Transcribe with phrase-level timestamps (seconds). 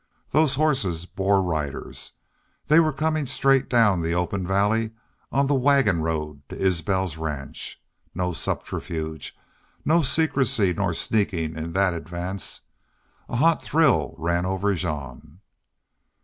[0.31, 2.13] Those horses bore riders.
[2.65, 4.93] They were coming straight down the open valley,
[5.31, 7.79] on the wagon road to Isbel's ranch.
[8.15, 9.37] No subterfuge
[9.85, 12.61] nor secrecy nor sneaking in that advance!
[13.29, 15.39] A hot thrill ran over Jean.